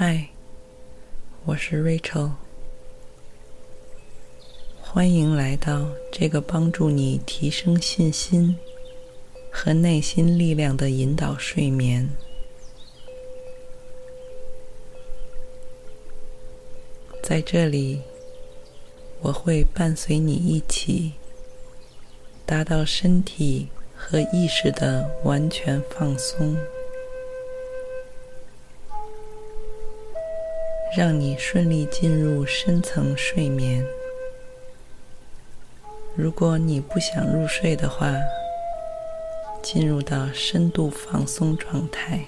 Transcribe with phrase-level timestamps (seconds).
[0.00, 0.28] 嗨，
[1.44, 2.30] 我是 Rachel，
[4.80, 8.56] 欢迎来到这个帮助你提升信心
[9.50, 12.08] 和内心力量的引导睡眠。
[17.20, 18.00] 在这里，
[19.20, 21.14] 我会伴随你一起
[22.46, 26.56] 达到身体和意识的完全放松。
[30.96, 33.84] 让你顺利进入深层睡眠。
[36.16, 38.14] 如果你不想入睡的话，
[39.62, 42.24] 进入到深度放松状态。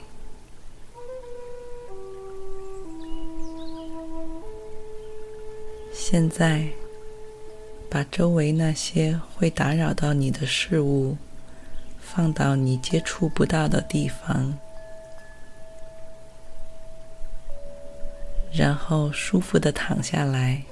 [5.93, 6.69] 现在，
[7.89, 11.17] 把周围那些会打扰到你的事物
[12.01, 14.59] 放到你接触不到的地方。
[18.53, 20.63] 然后舒服的躺下来，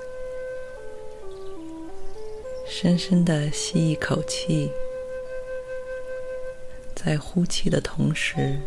[2.66, 4.70] 深深的吸一口气，
[6.94, 8.58] 在呼气的同时，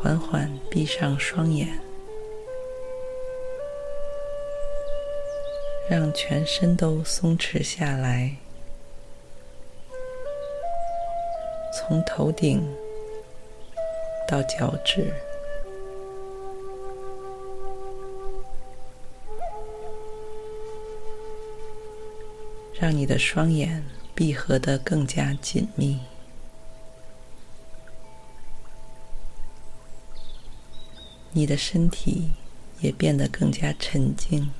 [0.00, 1.68] 缓缓闭上双眼，
[5.88, 8.34] 让全身都松弛下来，
[11.72, 12.66] 从头顶
[14.26, 15.12] 到脚趾。
[22.80, 23.84] 让你的双眼
[24.14, 25.98] 闭合得更加紧密，
[31.32, 32.30] 你的身体
[32.80, 34.52] 也变得更加沉静。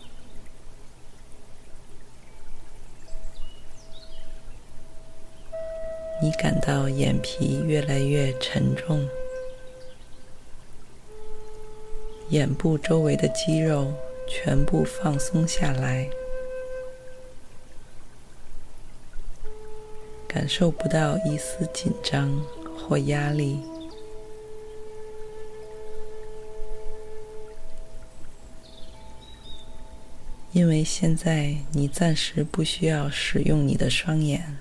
[6.21, 9.09] 你感到眼皮越来越沉重，
[12.31, 13.95] 眼部周围的肌肉
[14.27, 16.11] 全部放松下来。
[20.29, 22.31] 感受不到一丝紧张
[22.77, 23.59] 或压力，
[30.53, 34.59] 因为现在你暂时不需要使用你的双眼，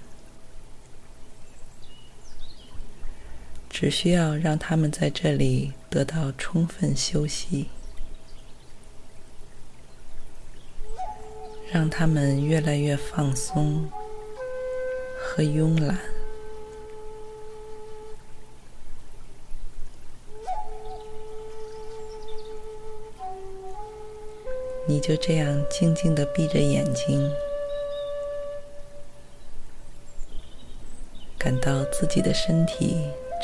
[3.69, 7.67] 只需要让他们在这里得到充分休息，
[11.71, 13.87] 让他们越来越放松。
[15.37, 15.95] 和慵懒，
[24.87, 27.29] 你就这样静静的闭着眼睛，
[31.37, 32.97] 感到自己的身体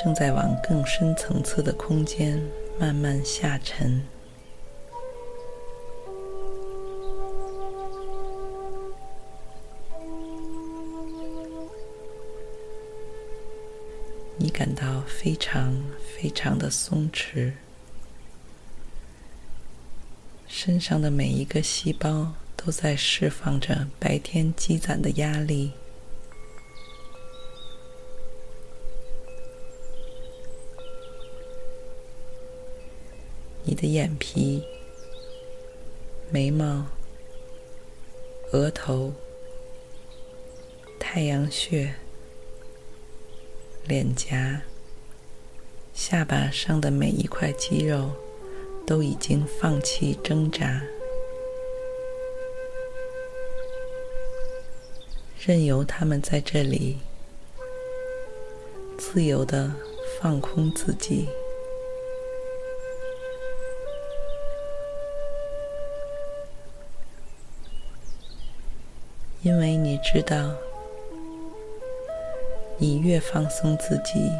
[0.03, 2.43] 正在往更深层次的空间
[2.79, 4.03] 慢慢下沉。
[14.43, 15.73] 你感到非常
[16.03, 17.53] 非常的松弛，
[20.49, 25.71] 身上的每一个细胞都在释放着白天积攒的压力。
[33.63, 34.61] 你的眼皮、
[36.29, 36.85] 眉毛、
[38.51, 39.13] 额头、
[40.99, 41.95] 太阳穴。
[43.85, 44.61] 脸颊、
[45.93, 48.11] 下巴上的每一块肌肉
[48.87, 50.81] 都已经放弃挣扎，
[55.45, 56.97] 任由他们在这里
[58.97, 59.69] 自由地
[60.21, 61.27] 放空自己，
[69.41, 70.55] 因为你知道。
[72.77, 74.31] 你越放松自己，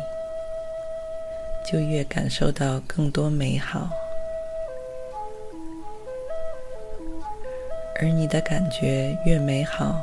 [1.65, 3.87] 就越感受到更多美好，
[8.01, 9.95] 而你的感觉越美好，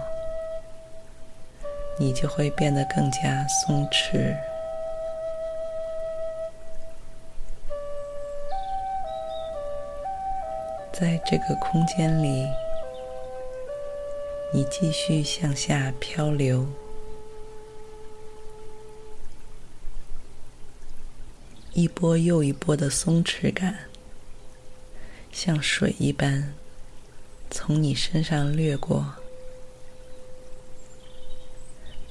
[1.99, 4.35] 你就会变得更加松弛。
[10.93, 12.47] 在这个空间里，
[14.53, 16.67] 你继续向下漂流，
[21.81, 23.75] 一波又一波的松弛感，
[25.33, 26.53] 像水一般
[27.51, 29.15] 从你身上掠过。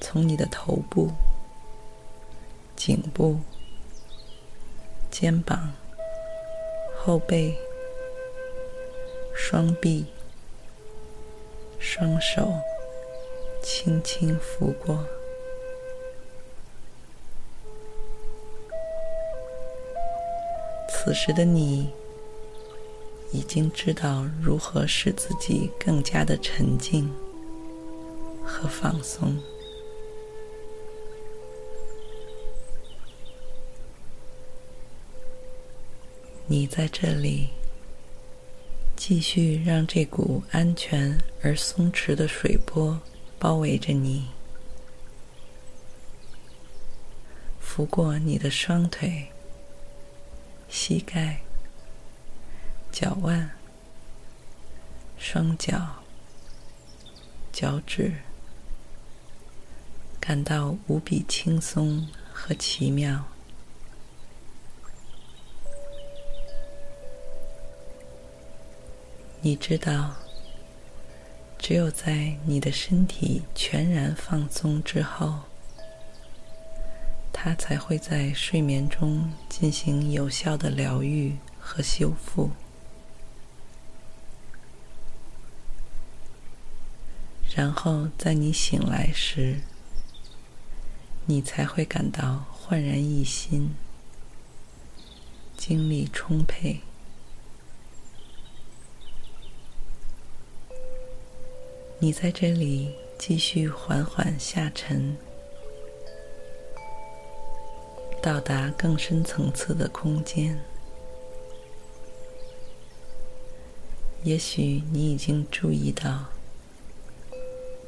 [0.00, 1.12] 从你的头部、
[2.74, 3.38] 颈部、
[5.08, 5.72] 肩膀、
[6.96, 7.56] 后背、
[9.36, 10.04] 双臂、
[11.78, 12.52] 双手
[13.62, 15.06] 轻轻拂过。
[21.02, 21.88] 此时的你
[23.32, 27.10] 已经知道如何使自己更加的沉静
[28.44, 29.34] 和放松。
[36.46, 37.48] 你在这里，
[38.94, 43.00] 继续让这股安全而松弛的水波
[43.38, 44.26] 包围着你，
[47.58, 49.28] 拂过你的双腿、
[50.70, 51.40] 膝盖、
[52.92, 53.50] 脚腕、
[55.18, 56.04] 双脚、
[57.52, 58.14] 脚趾，
[60.20, 63.24] 感到无比轻松和奇妙。
[69.42, 70.14] 你知道，
[71.58, 75.40] 只有在你的身体全然放松之后，
[77.42, 82.50] 它才会在睡眠中进行有效的疗愈和修复。
[87.56, 89.58] 然后在你醒来时，
[91.24, 93.74] 你才会感到焕然一新，
[95.56, 96.80] 精力充沛。
[102.00, 105.16] 你在这里继续缓缓下沉，
[108.22, 110.62] 到达更深层次的空间。
[114.22, 116.26] 也许你已经注意到，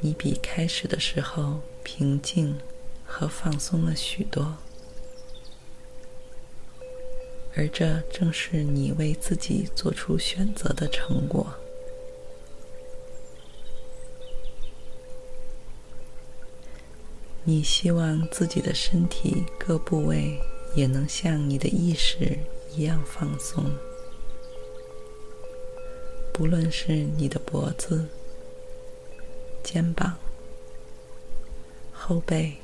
[0.00, 2.58] 你比开始的时候平静
[3.05, 4.56] 和放松了许多，
[7.55, 11.55] 而这正是你为自己做出选择的成果。
[17.55, 20.41] 你希望自己的身体各部位
[20.75, 22.39] 也能像你的意识
[22.75, 23.71] 一样放松，
[26.33, 28.09] 不论是你的脖子、
[29.63, 30.17] 肩膀、
[31.93, 32.57] 后背、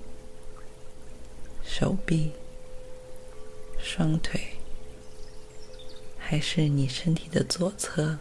[1.62, 2.32] 手臂、
[3.78, 4.40] 双腿，
[6.16, 8.18] 还是你身体的左侧、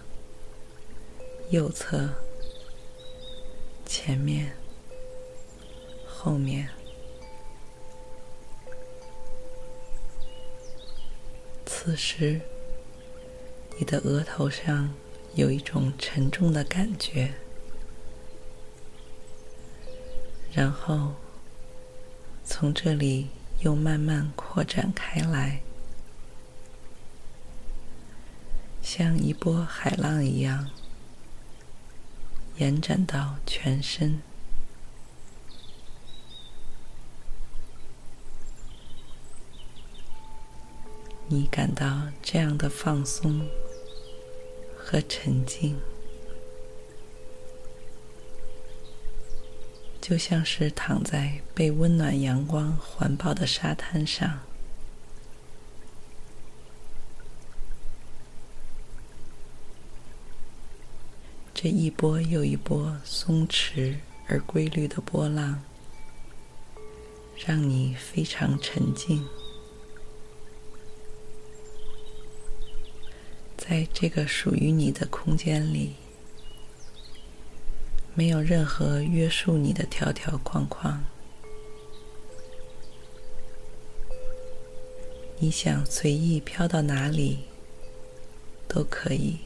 [1.49, 2.09] 右侧、
[3.85, 4.56] 前面。
[6.19, 6.67] 后面，
[11.63, 12.41] 此时，
[13.77, 14.91] 你的额头上
[15.35, 17.31] 有一种沉重的感觉，
[20.51, 21.13] 然后
[22.43, 25.61] 从这里又慢慢扩展开来，
[28.81, 30.71] 像一波海浪一样，
[32.57, 34.19] 延展到全身。
[41.29, 43.45] 你感到这样的放松
[44.77, 45.77] 和沉静，
[49.99, 54.39] 就像是躺在被温暖阳光环抱的沙滩上。
[61.53, 65.61] 这一波又一波松弛而规律的波浪，
[67.45, 69.27] 让你非常沉静。
[73.69, 75.91] 在这个属于你的空间里，
[78.15, 81.03] 没有任何约束你的条条框框。
[85.37, 87.39] 你想随意飘到哪里
[88.69, 89.37] 都可以。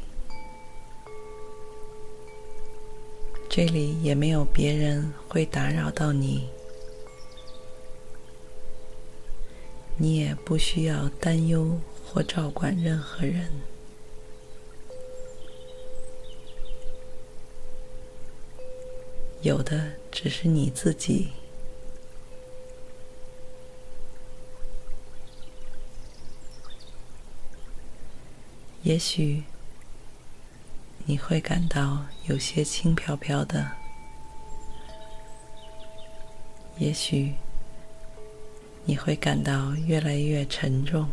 [3.49, 6.47] 这里也没有别人会打扰到你，
[9.97, 11.75] 你也不需要担忧
[12.05, 13.49] 或照管任何人。
[19.41, 21.31] 有的只是你自己。
[28.83, 29.43] 也许
[31.05, 33.71] 你会感到有些轻飘飘的。
[36.77, 37.33] 也许
[38.85, 41.09] 你会感到越来越沉重。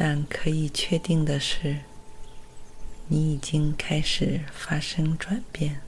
[0.00, 1.76] 但可以确定的是
[3.08, 5.80] 你已经开始发生转变。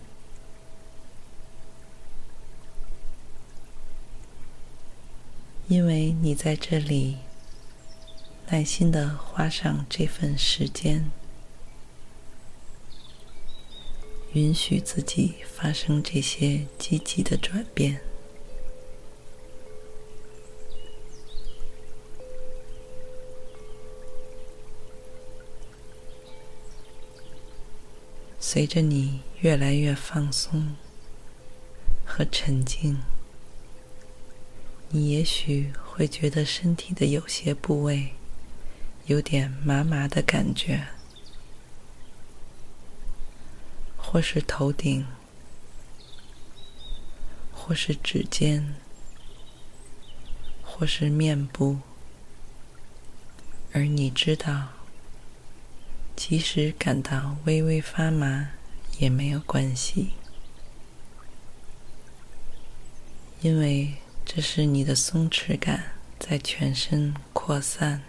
[5.69, 7.19] 因为你在这里
[8.49, 11.13] 耐心的花上这份时间，
[14.33, 18.01] 允许自己发生这些积极的转变。
[28.53, 30.75] 随着你越来越放松
[32.05, 32.99] 和沉静。
[34.89, 38.13] 你也许会觉得身体的有些部位
[39.07, 40.85] 有点麻麻的感觉，
[43.97, 45.07] 或是头顶，
[47.53, 48.75] 或是指尖，
[50.65, 51.79] 或是面部，
[53.71, 54.71] 而你知道，
[56.23, 58.51] 即使感到微微发麻
[58.99, 60.11] 也没有关系，
[63.41, 63.95] 因为。
[64.33, 68.01] 这是你的松弛感在全身扩散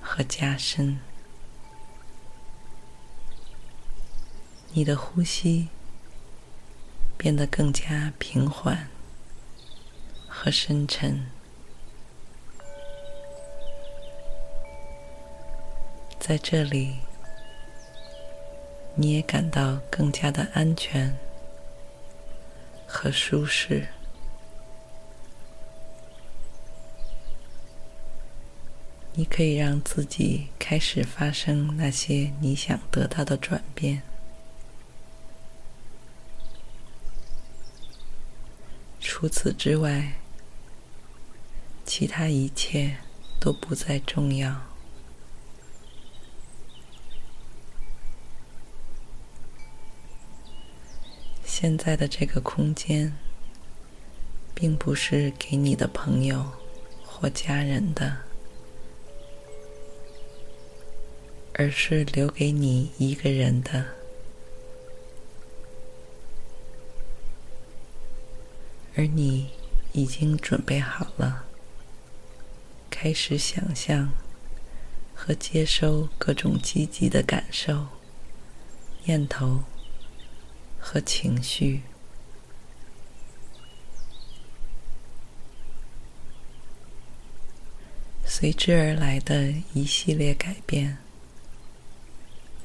[0.00, 0.98] 和加深，
[4.72, 5.68] 你的呼吸
[7.18, 8.88] 变得更加平缓
[10.26, 11.26] 和深沉，
[16.30, 16.94] 在这里，
[18.94, 21.18] 你也感到更加的安全
[22.86, 23.88] 和舒适。
[29.14, 34.00] 你可以让自己开始发生那些你想得到的转变。
[39.00, 40.12] 除此之外，
[41.84, 42.98] 其他一切
[43.40, 44.69] 都不再重要。
[51.60, 53.14] 现在的这个空间，
[54.54, 56.42] 并不是给你的朋友
[57.04, 58.16] 或家人的。
[61.52, 63.84] 而是留给你一个人的，
[68.96, 69.50] 而你
[69.92, 71.44] 已经准备好了，
[72.88, 74.10] 开始想象
[75.14, 77.86] 和接收各种积极的感受、
[79.04, 79.62] 念头
[80.80, 81.82] 和情绪，
[88.24, 90.98] 随之而来的一系列改变。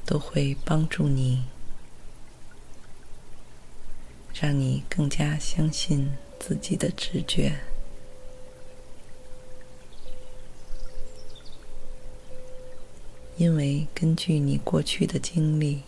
[0.08, 1.46] 都会帮助你，
[4.32, 7.58] 让你更加相信自己的直觉。
[13.36, 15.82] 因为根据你过去的经历，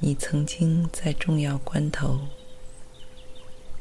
[0.00, 2.28] 你曾经在重要关头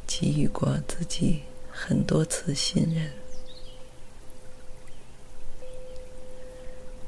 [0.05, 3.11] 给予过自己很多次信任。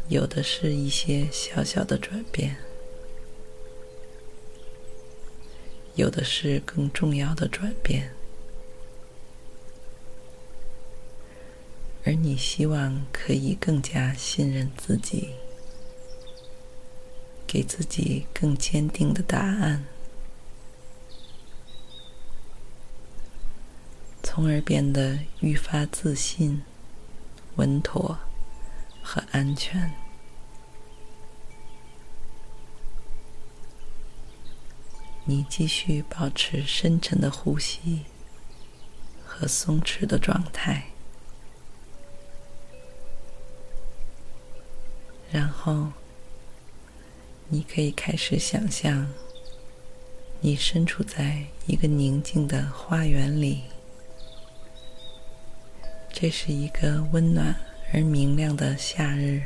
[0.10, 2.58] 有的是一些小小的转变，
[5.96, 8.12] 有的是更重要的转变，
[12.04, 15.30] 而你希望可以更加信任自己，
[17.50, 19.84] 给自己更坚定的答案，
[24.22, 26.62] 从而变得愈发自信、
[27.56, 28.20] 稳妥。
[29.02, 29.92] 和安全。
[35.26, 38.06] 你继续保持深沉的呼吸
[39.26, 40.90] 和松弛的状态，
[45.32, 45.92] 然后
[47.50, 49.12] 你可以开始想象，
[50.40, 53.64] 你身处在一个宁静的花园里，
[56.14, 57.56] 这是一个温暖。
[57.92, 59.42] 而明亮的夏日，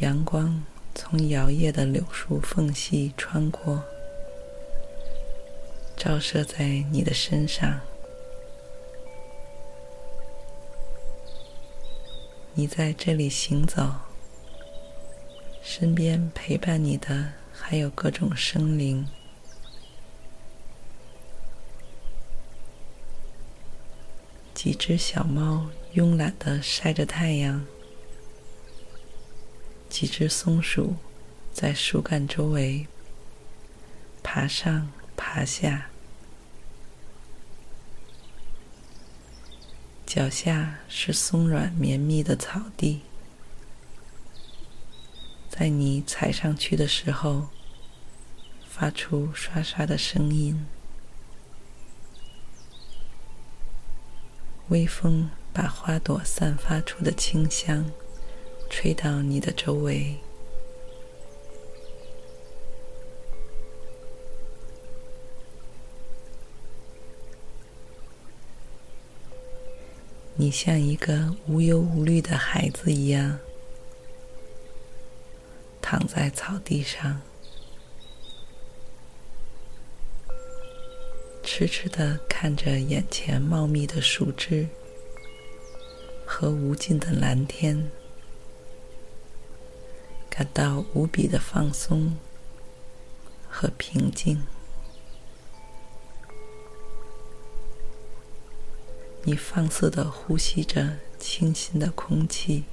[0.00, 0.62] 阳光
[0.94, 3.82] 从摇曳的柳树缝隙穿过，
[5.96, 7.80] 照射在你的身上。
[12.52, 13.90] 你在这里行走，
[15.66, 19.06] 身边陪伴你的还有各种生灵。
[24.52, 27.64] 几只小猫慵懒的晒着太阳，
[29.88, 30.94] 几只松鼠
[31.52, 32.86] 在树干周围。
[34.22, 35.90] 爬上爬下，
[40.06, 43.00] 脚下是松软绵密的草地，
[45.56, 47.46] 在你踩上去的时候，
[48.68, 50.66] 发出刷刷的声音。
[54.70, 57.88] 微风把花朵散发出的清香
[58.68, 60.16] 吹到你的周围，
[70.34, 73.38] 你像一个无忧无虑的孩子一样，
[75.86, 77.20] 躺在草地上。
[81.42, 84.66] 痴痴地看着眼前茂密的树枝
[86.24, 87.90] 和无尽的蓝天，
[90.30, 92.16] 感到无比的放松
[93.46, 94.42] 和平静。
[99.24, 102.64] 你放肆地呼吸着清新的空气，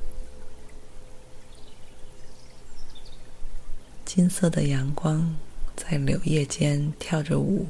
[4.14, 5.38] 金色的阳光
[5.74, 7.66] 在柳叶间跳着舞。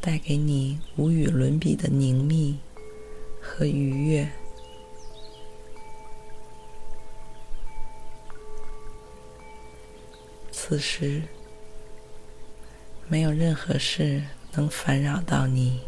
[0.00, 2.54] 带给你无与伦比的宁谧
[3.42, 4.30] 和愉悦。
[10.52, 11.20] 此时，
[13.08, 15.80] 没有任何事能烦扰到你。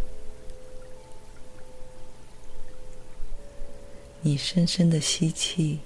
[4.23, 5.79] 你深深的吸气，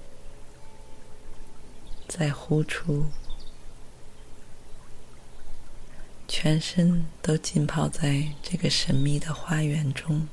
[2.07, 3.05] 再呼出。
[6.29, 10.27] 全身都浸泡在这个神秘的花园中，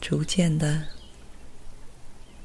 [0.00, 0.88] 逐渐的，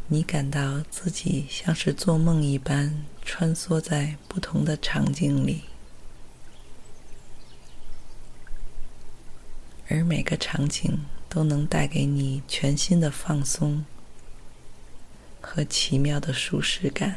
[0.08, 5.63] 你感到自己像是做梦一般穿梭在不同的场景里，
[9.89, 13.83] 而每个场景都能带给你全新的放松
[15.41, 17.15] 和奇妙的舒适感。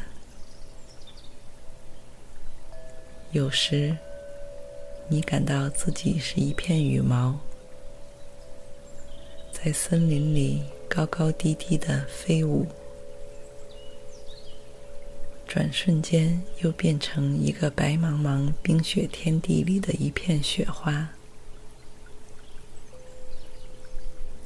[3.33, 3.95] 有时，
[5.07, 7.39] 你感到自己是一片羽毛，
[9.53, 12.67] 在森林里高高低低的飞舞，
[15.47, 21.07] 转瞬间又变成一个白茫茫冰雪天地里的一片雪花，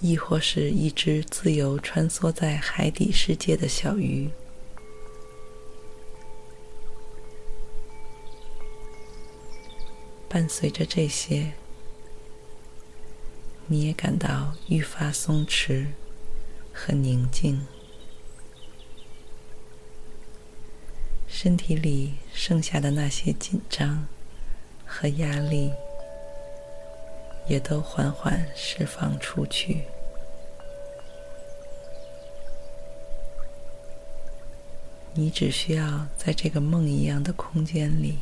[0.00, 4.30] 亦或是一只自由穿梭在海底世界的小鱼。
[10.26, 11.52] 伴随着这些，
[13.66, 15.86] 你也感到愈发松弛
[16.72, 17.66] 和宁静，
[21.26, 24.06] 身体里剩下的那些紧张
[24.86, 25.72] 和压力，
[27.48, 29.82] 也都缓缓释放出去。
[35.14, 38.18] 你只需要在这个梦一样的空间里。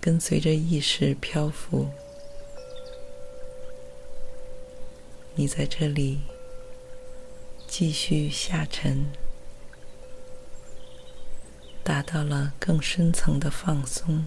[0.00, 1.88] 跟随着意识漂浮，
[5.34, 6.20] 你在这里
[7.66, 9.06] 继续下沉，
[11.82, 14.24] 达到了更深层的放松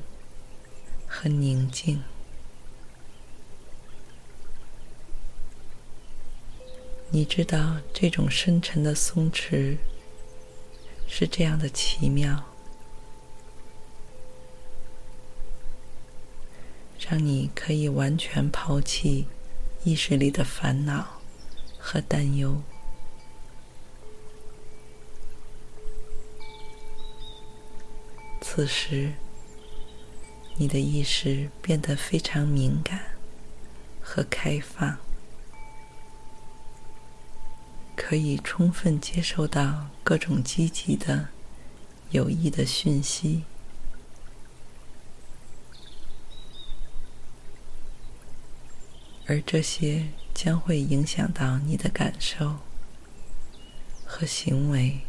[1.07, 2.03] 和宁静。
[7.09, 9.77] 你知道这种深沉的松弛
[11.13, 12.45] 是这样的奇妙。
[17.09, 19.27] 让你可以完全抛弃
[19.83, 21.21] 意识里的烦恼
[21.77, 22.61] 和担忧。
[28.39, 29.11] 此时，
[30.55, 33.17] 你的意识变得非常敏感
[34.01, 34.97] 和开放，
[38.11, 41.29] 可以充分接受到各种积极的、
[42.09, 43.45] 有益的讯息。
[49.27, 52.57] 而这些将会影响到你的感受
[54.03, 54.99] 和行为，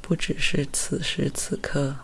[0.00, 1.96] 不只是此时此刻，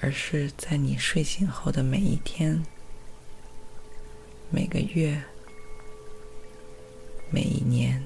[0.00, 2.66] 而是在你睡醒后的每一天、
[4.54, 5.18] 每个月
[7.30, 8.02] 每一年。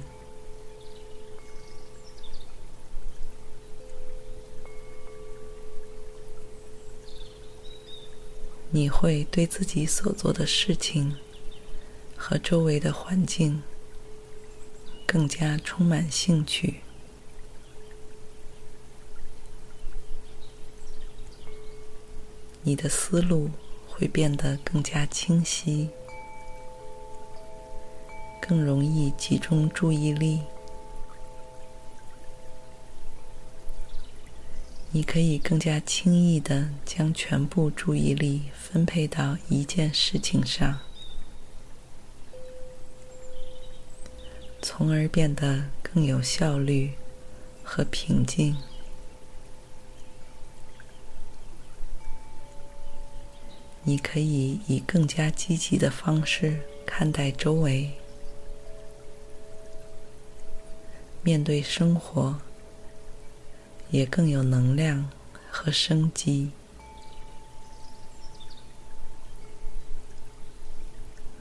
[8.70, 11.16] 你会对自己所做的事情
[12.14, 13.62] 和周围的环境
[15.04, 16.76] 更加充满兴趣。
[22.62, 23.50] 你的思路
[23.88, 25.90] 会变得更加清晰。
[28.46, 30.40] 更容易集中注意力。
[34.92, 40.78] 你可以更加轻易的将全部注意力分配到一件事情上，
[44.62, 46.92] 从而变得更有效率
[47.62, 48.56] 和平静。
[53.82, 57.92] 你可以以更加积极的方式看待周围，
[61.26, 62.38] 面对生活
[63.90, 65.10] 也更有能量
[65.50, 66.52] 和生机。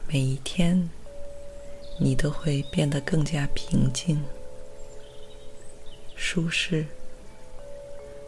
[0.08, 0.90] 每一天，
[2.00, 4.24] 你都会变得更加平静、
[6.16, 6.88] 舒适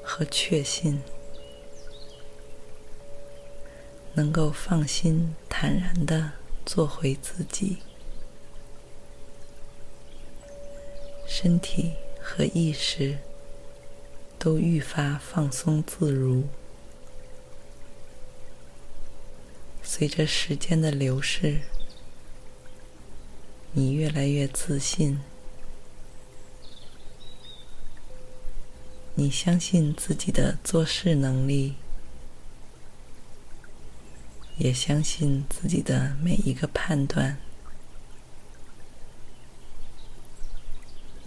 [0.03, 1.01] 和确信。
[4.13, 6.33] 能够放心、坦然的
[6.67, 7.77] 做回自己，
[11.39, 13.19] 身体和意识
[14.39, 16.47] 都愈发放松自如。
[19.83, 21.59] 随着时间的流逝，
[23.73, 25.19] 你越来越自信，
[29.13, 31.75] 你相信自己的做事能力。
[34.57, 37.37] 也相信自己的每一个判断，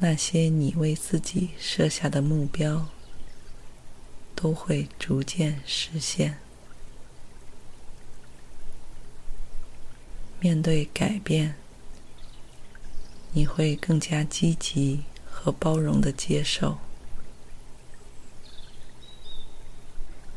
[0.03, 2.89] 那些你为自己设下的目标
[4.35, 6.39] 都会逐渐实现。
[10.41, 11.55] 面对改变，
[13.33, 16.79] 你会更加积极和包容地接受。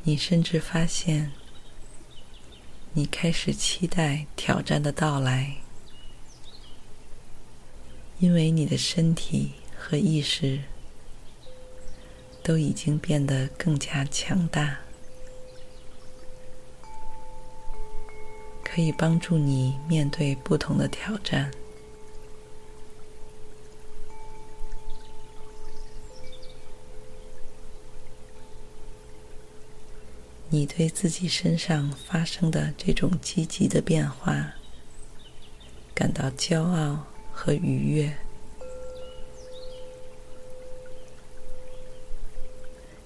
[0.03, 1.31] 你甚至发现，
[2.91, 5.55] 你开始期待挑战的到来，
[8.23, 10.57] 因为你的身体和意识
[12.41, 14.79] 都已经变得更加强大，
[18.63, 21.51] 可以帮助你面对不同的挑战。
[30.49, 34.53] 你对自己身上发生的这种积极的变化
[35.93, 38.15] 感到骄傲和愉悦，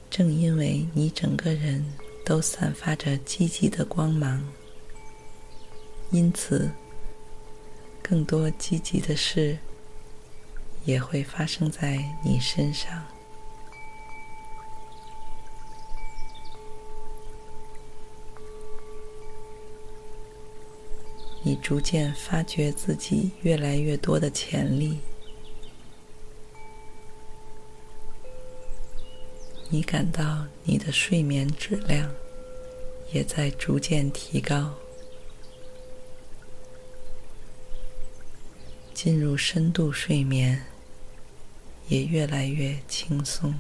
[0.10, 1.84] 正因为你整个人
[2.26, 4.44] 都散发着积极的光芒，
[6.12, 6.70] 因此
[8.04, 9.58] 更多积极的事
[10.86, 13.04] 也会发生在你身上。
[21.48, 25.00] 你逐渐发觉自己越来越多的潜力，
[29.70, 32.14] 你感到你的睡眠质量
[33.14, 34.74] 也在逐渐提高，
[38.94, 40.62] 进入深度睡眠
[41.88, 43.54] 也越来越轻松，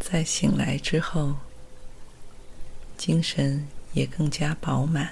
[0.00, 1.36] 在醒来之后，
[3.04, 5.10] 精神也更加饱满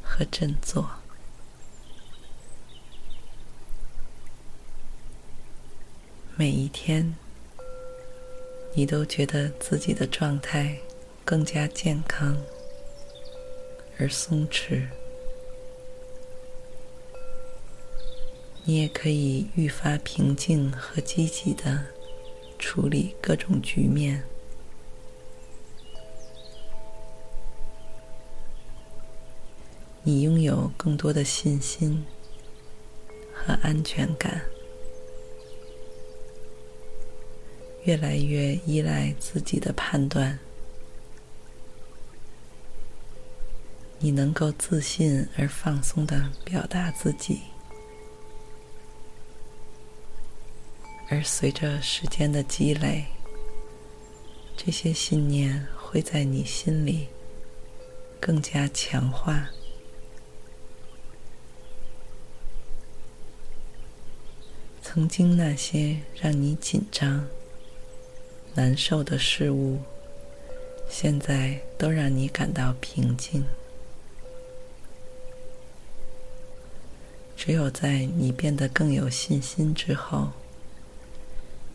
[0.00, 0.88] 和振作。
[6.36, 7.16] 每一天，
[8.74, 10.78] 你都觉得自己的状态
[11.24, 12.40] 更加健康
[13.98, 14.86] 而松弛。
[18.62, 21.84] 你也可以愈发平静和积极的
[22.56, 24.22] 处理各种局面。
[30.08, 32.06] 你拥有更多的信心
[33.34, 34.40] 和安全感，
[37.82, 40.38] 越来越依赖自己的判断。
[43.98, 47.40] 你能够自信而放松地表达自己，
[51.08, 53.06] 而随着时间的积累，
[54.56, 57.08] 这些信念会在你心里
[58.20, 59.50] 更加强化。
[64.96, 67.28] 曾经那些让你紧张、
[68.54, 69.78] 难受的事物，
[70.88, 73.44] 现在都让你感到平静。
[77.36, 80.30] 只有在你变得更有信心之后，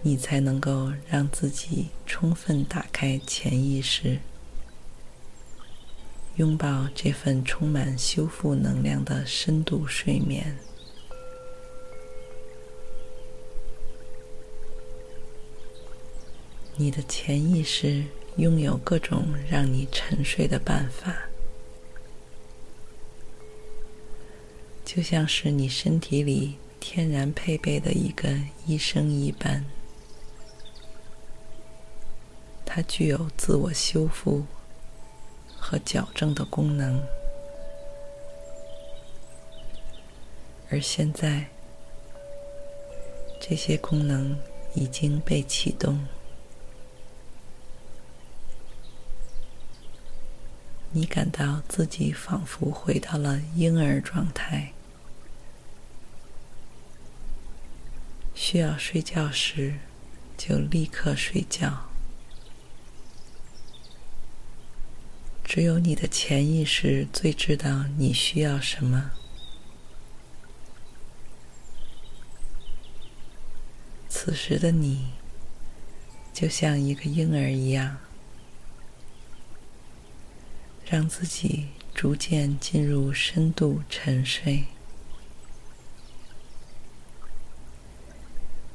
[0.02, 4.18] 你才能够让自己充分打开潜意识，
[6.38, 10.58] 拥抱这份充满修复能量的深度睡眠。
[16.76, 18.04] 你的潜意识
[18.38, 21.16] 拥有各种让你沉睡的办法，
[24.84, 28.30] 就像是你身体里天然配备的一个
[28.66, 29.64] 医生一般。
[32.66, 34.46] 它具有自我修复
[35.58, 37.04] 和矫正的功能，
[40.70, 41.48] 而现在，
[43.42, 44.36] 这些功能
[44.74, 46.00] 已经被启动。
[50.93, 54.73] 你感到自己仿佛回到了婴儿状态，
[58.36, 59.75] 需要睡觉时
[60.38, 61.89] 就立刻睡觉。
[65.45, 69.12] 只有你的潜意识最知道你需要什么。
[74.10, 75.13] 此时的你，
[76.34, 77.97] 就像一个婴儿一样，
[80.91, 84.65] 让自己逐渐进入深度沉睡，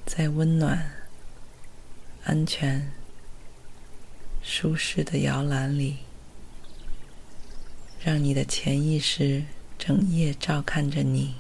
[0.07, 0.92] 在温暖、
[2.24, 2.90] 安全、
[4.42, 5.98] 舒适的摇篮里。
[8.02, 9.44] 让你的潜意识
[9.76, 11.35] 整夜照看着你，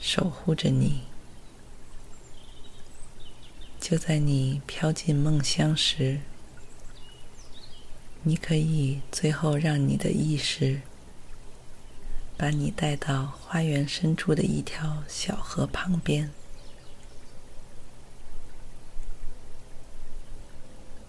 [0.00, 1.02] 守护着你。
[3.78, 6.22] 就在你飘进梦乡时，
[8.22, 10.80] 你可以最后让你的意识
[12.36, 16.30] 把你带到花园深处的一条小河旁边。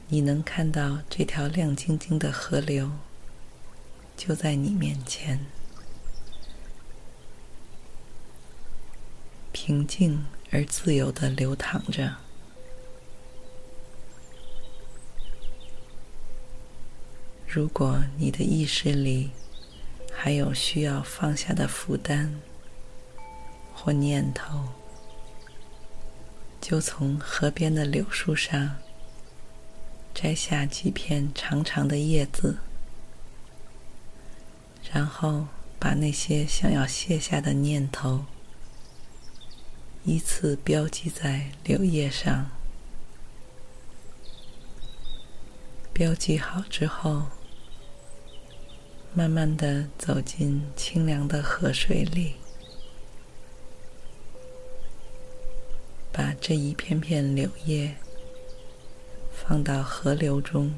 [0.07, 2.91] 你能看到这条亮晶晶的河流。
[4.15, 5.47] 就在你面前，
[9.51, 12.22] 平静而自由地流淌着。
[17.55, 19.29] 如果你的意识里
[20.11, 22.41] 还有需要放下的负担
[23.75, 24.69] 或念头，
[26.59, 28.77] 就从河边的柳树上
[30.15, 32.57] 摘下几片长长的叶子。
[34.91, 35.45] 然后
[35.77, 38.25] 把那些想要卸下的念头
[40.05, 42.49] 依次标记在柳叶上。
[45.93, 47.27] 标记好之后，
[49.15, 52.33] 慢慢的走进清凉的河水里，
[56.11, 57.95] 把这一片片柳叶
[59.31, 60.73] 放到河流中。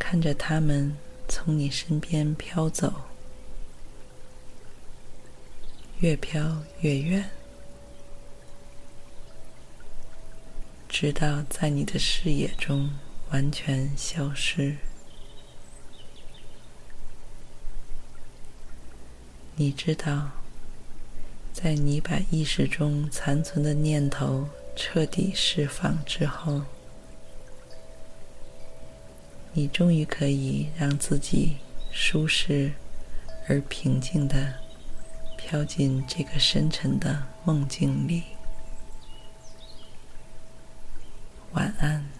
[0.00, 0.96] 看着它们
[1.28, 2.92] 从你身边飘走，
[6.00, 7.30] 越飘越远，
[10.88, 12.90] 直到在你的视野中
[13.30, 14.76] 完全消失。
[19.56, 20.30] 你知道
[21.52, 26.62] 在你把意识中残存的念头彻底释放之后
[29.52, 31.58] 你终于可以让自己
[31.92, 32.72] 舒适
[33.48, 34.54] 而平静的
[35.36, 38.22] 飘进这个深沉的梦境里。
[41.52, 42.19] 晚安。